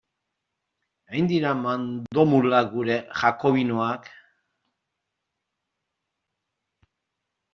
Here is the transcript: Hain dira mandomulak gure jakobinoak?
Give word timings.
Hain 1.09 1.27
dira 1.31 1.49
mandomulak 1.65 2.71
gure 2.77 2.95
jakobinoak? 3.19 4.09